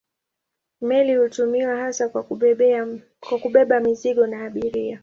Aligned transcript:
Meli 0.81 1.15
hutumiwa 1.15 1.75
hasa 1.77 2.09
kwa 2.09 2.23
kubeba 3.39 3.79
mizigo 3.79 4.27
na 4.27 4.45
abiria. 4.45 4.99